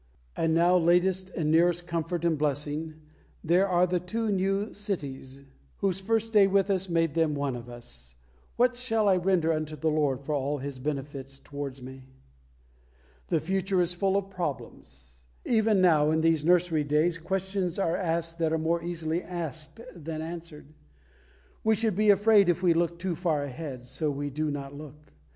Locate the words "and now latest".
0.35-1.29